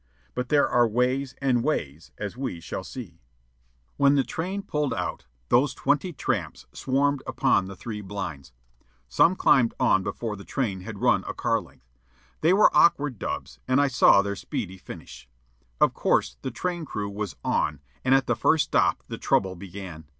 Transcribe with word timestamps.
But 0.33 0.49
there 0.49 0.67
are 0.67 0.87
ways 0.87 1.35
and 1.43 1.63
ways, 1.63 2.11
as 2.17 2.35
you 2.35 2.59
shall 2.59 2.83
see. 2.83 3.19
When 3.97 4.15
the 4.15 4.23
train 4.23 4.63
pulled 4.63 4.95
out, 4.95 5.27
those 5.49 5.75
twenty 5.75 6.11
tramps 6.11 6.65
swarmed 6.73 7.21
upon 7.27 7.67
the 7.67 7.75
three 7.75 8.01
blinds. 8.01 8.51
Some 9.07 9.35
climbed 9.35 9.75
on 9.79 10.01
before 10.01 10.35
the 10.35 10.43
train 10.43 10.81
had 10.81 11.01
run 11.03 11.23
a 11.27 11.35
car 11.35 11.61
length. 11.61 11.87
They 12.39 12.51
were 12.51 12.75
awkward 12.75 13.19
dubs, 13.19 13.59
and 13.67 13.79
I 13.79 13.89
saw 13.89 14.23
their 14.23 14.35
speedy 14.35 14.79
finish. 14.79 15.29
Of 15.79 15.93
course, 15.93 16.35
the 16.41 16.49
train 16.49 16.83
crew 16.83 17.07
was 17.11 17.35
"on," 17.45 17.79
and 18.03 18.15
at 18.15 18.25
the 18.25 18.35
first 18.35 18.63
stop 18.65 19.03
the 19.07 19.19
trouble 19.19 19.55
began. 19.55 20.05